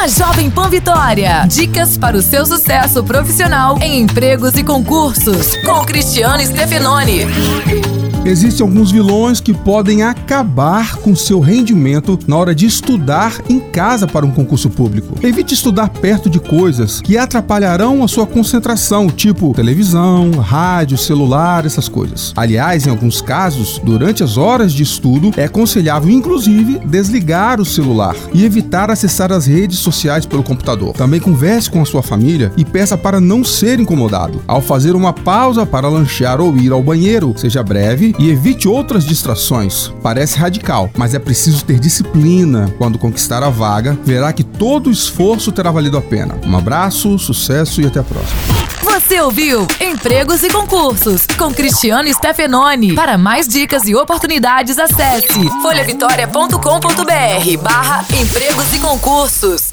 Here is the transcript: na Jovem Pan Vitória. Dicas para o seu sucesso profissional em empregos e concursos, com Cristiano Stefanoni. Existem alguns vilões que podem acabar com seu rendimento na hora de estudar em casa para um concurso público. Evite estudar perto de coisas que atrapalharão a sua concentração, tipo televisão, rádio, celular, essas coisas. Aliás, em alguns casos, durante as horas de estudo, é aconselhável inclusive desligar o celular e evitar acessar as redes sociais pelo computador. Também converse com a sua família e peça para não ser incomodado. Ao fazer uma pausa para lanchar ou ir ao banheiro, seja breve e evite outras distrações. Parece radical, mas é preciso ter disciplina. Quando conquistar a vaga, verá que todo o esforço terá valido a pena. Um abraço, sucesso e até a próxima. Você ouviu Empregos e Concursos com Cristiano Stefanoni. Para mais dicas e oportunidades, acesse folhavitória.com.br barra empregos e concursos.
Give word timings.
na 0.00 0.08
Jovem 0.08 0.50
Pan 0.50 0.70
Vitória. 0.70 1.44
Dicas 1.46 1.98
para 1.98 2.16
o 2.16 2.22
seu 2.22 2.46
sucesso 2.46 3.04
profissional 3.04 3.76
em 3.82 4.00
empregos 4.00 4.54
e 4.54 4.64
concursos, 4.64 5.54
com 5.56 5.84
Cristiano 5.84 6.42
Stefanoni. 6.42 7.26
Existem 8.24 8.62
alguns 8.62 8.92
vilões 8.92 9.40
que 9.40 9.54
podem 9.54 10.02
acabar 10.02 10.96
com 10.96 11.16
seu 11.16 11.40
rendimento 11.40 12.18
na 12.26 12.36
hora 12.36 12.54
de 12.54 12.66
estudar 12.66 13.40
em 13.48 13.58
casa 13.58 14.06
para 14.06 14.26
um 14.26 14.30
concurso 14.30 14.68
público. 14.68 15.14
Evite 15.22 15.54
estudar 15.54 15.88
perto 15.88 16.28
de 16.28 16.38
coisas 16.38 17.00
que 17.00 17.16
atrapalharão 17.16 18.04
a 18.04 18.08
sua 18.08 18.26
concentração, 18.26 19.08
tipo 19.08 19.54
televisão, 19.54 20.32
rádio, 20.32 20.98
celular, 20.98 21.64
essas 21.64 21.88
coisas. 21.88 22.34
Aliás, 22.36 22.86
em 22.86 22.90
alguns 22.90 23.22
casos, 23.22 23.80
durante 23.82 24.22
as 24.22 24.36
horas 24.36 24.74
de 24.74 24.82
estudo, 24.82 25.30
é 25.36 25.44
aconselhável 25.44 26.10
inclusive 26.10 26.78
desligar 26.80 27.58
o 27.58 27.64
celular 27.64 28.14
e 28.34 28.44
evitar 28.44 28.90
acessar 28.90 29.32
as 29.32 29.46
redes 29.46 29.78
sociais 29.78 30.26
pelo 30.26 30.42
computador. 30.42 30.92
Também 30.92 31.20
converse 31.20 31.70
com 31.70 31.80
a 31.80 31.86
sua 31.86 32.02
família 32.02 32.52
e 32.54 32.66
peça 32.66 32.98
para 32.98 33.18
não 33.18 33.42
ser 33.42 33.80
incomodado. 33.80 34.42
Ao 34.46 34.60
fazer 34.60 34.94
uma 34.94 35.14
pausa 35.14 35.64
para 35.64 35.88
lanchar 35.88 36.38
ou 36.38 36.54
ir 36.58 36.70
ao 36.70 36.82
banheiro, 36.82 37.32
seja 37.36 37.62
breve 37.62 38.10
e 38.20 38.30
evite 38.30 38.68
outras 38.68 39.04
distrações. 39.04 39.92
Parece 40.02 40.38
radical, 40.38 40.90
mas 40.96 41.14
é 41.14 41.18
preciso 41.18 41.64
ter 41.64 41.80
disciplina. 41.80 42.72
Quando 42.76 42.98
conquistar 42.98 43.42
a 43.42 43.48
vaga, 43.48 43.98
verá 44.04 44.32
que 44.32 44.44
todo 44.44 44.88
o 44.88 44.92
esforço 44.92 45.50
terá 45.50 45.70
valido 45.70 45.96
a 45.96 46.02
pena. 46.02 46.38
Um 46.46 46.56
abraço, 46.56 47.18
sucesso 47.18 47.80
e 47.80 47.86
até 47.86 48.00
a 48.00 48.04
próxima. 48.04 48.38
Você 48.82 49.20
ouviu 49.20 49.66
Empregos 49.80 50.42
e 50.42 50.50
Concursos 50.50 51.26
com 51.38 51.52
Cristiano 51.52 52.12
Stefanoni. 52.12 52.94
Para 52.94 53.16
mais 53.16 53.48
dicas 53.48 53.88
e 53.88 53.94
oportunidades, 53.94 54.78
acesse 54.78 55.48
folhavitória.com.br 55.62 57.62
barra 57.62 58.04
empregos 58.14 58.72
e 58.72 58.78
concursos. 58.78 59.72